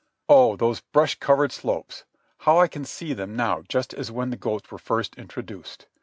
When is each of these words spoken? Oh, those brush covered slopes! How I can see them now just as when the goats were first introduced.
Oh, 0.27 0.55
those 0.55 0.79
brush 0.79 1.13
covered 1.19 1.51
slopes! 1.51 2.05
How 2.39 2.57
I 2.57 2.67
can 2.67 2.85
see 2.85 3.13
them 3.13 3.35
now 3.35 3.61
just 3.69 3.93
as 3.93 4.09
when 4.11 4.31
the 4.31 4.35
goats 4.35 4.71
were 4.71 4.79
first 4.79 5.13
introduced. 5.15 5.85